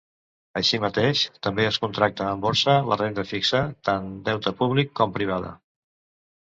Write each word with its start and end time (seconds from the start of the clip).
Així 0.61 0.79
mateix, 0.85 1.21
també 1.47 1.67
es 1.73 1.77
contracta 1.83 2.31
en 2.37 2.41
borsa 2.47 2.77
la 2.89 2.99
renda 3.03 3.29
fixa, 3.35 3.63
tant 3.91 4.13
deute 4.31 4.59
públic 4.65 4.93
com 5.03 5.19
privada. 5.21 5.59